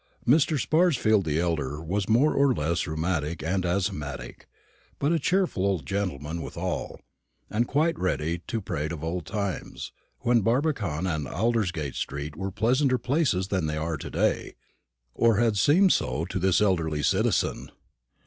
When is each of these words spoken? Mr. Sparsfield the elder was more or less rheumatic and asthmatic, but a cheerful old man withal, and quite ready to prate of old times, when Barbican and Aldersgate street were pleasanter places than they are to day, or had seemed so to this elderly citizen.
Mr. 0.27 0.59
Sparsfield 0.59 1.25
the 1.25 1.39
elder 1.39 1.79
was 1.79 2.09
more 2.09 2.33
or 2.33 2.55
less 2.55 2.87
rheumatic 2.87 3.43
and 3.43 3.63
asthmatic, 3.67 4.47
but 4.97 5.11
a 5.11 5.19
cheerful 5.19 5.63
old 5.63 5.91
man 5.91 6.41
withal, 6.41 6.99
and 7.51 7.67
quite 7.67 7.99
ready 7.99 8.39
to 8.47 8.59
prate 8.61 8.91
of 8.91 9.03
old 9.03 9.27
times, 9.27 9.91
when 10.21 10.41
Barbican 10.41 11.05
and 11.05 11.27
Aldersgate 11.27 11.93
street 11.93 12.35
were 12.35 12.49
pleasanter 12.49 12.97
places 12.97 13.49
than 13.49 13.67
they 13.67 13.77
are 13.77 13.97
to 13.97 14.09
day, 14.09 14.55
or 15.13 15.35
had 15.37 15.55
seemed 15.55 15.93
so 15.93 16.25
to 16.25 16.39
this 16.39 16.61
elderly 16.61 17.03
citizen. 17.03 17.69